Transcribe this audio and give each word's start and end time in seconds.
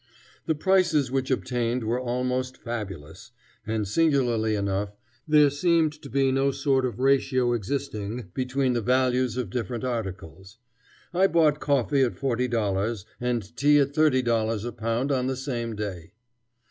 The 0.47 0.55
prices 0.55 1.11
which 1.11 1.29
obtained 1.29 1.83
were 1.83 1.99
almost 1.99 2.57
fabulous, 2.57 3.29
and 3.67 3.87
singularly 3.87 4.55
enough 4.55 4.95
there 5.27 5.51
seemed 5.51 5.93
to 6.01 6.09
be 6.09 6.31
no 6.31 6.49
sort 6.49 6.87
of 6.87 6.97
ratio 6.97 7.53
existing 7.53 8.31
between 8.33 8.73
the 8.73 8.81
values 8.81 9.37
of 9.37 9.51
different 9.51 9.83
articles. 9.83 10.57
I 11.13 11.27
bought 11.27 11.59
coffee 11.59 12.01
at 12.01 12.17
forty 12.17 12.47
dollars 12.47 13.05
and 13.19 13.55
tea 13.55 13.77
at 13.77 13.93
thirty 13.93 14.23
dollars 14.23 14.65
a 14.65 14.71
pound 14.71 15.11
on 15.11 15.27
the 15.27 15.37
same 15.37 15.75
day. 15.75 16.13